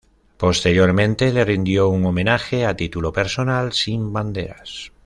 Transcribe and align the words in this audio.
Posteriormente 0.39 1.31
le 1.31 1.45
rindió 1.45 1.87
un 1.89 2.07
homenaje 2.07 2.65
a 2.65 2.75
título 2.75 3.13
personal, 3.13 3.71
sin 3.71 4.11
banderas. 4.11 4.91